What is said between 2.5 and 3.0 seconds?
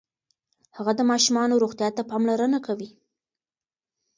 کوي.